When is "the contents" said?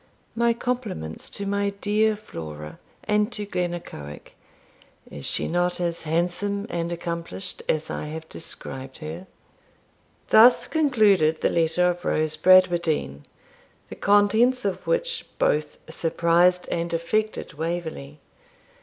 13.89-14.65